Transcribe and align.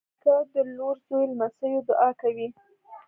نیکه 0.09 0.33
د 0.51 0.53
لور، 0.75 0.95
زوی، 1.05 1.23
لمسيو 1.31 1.85
دعا 1.87 2.09
کوي. 2.21 2.47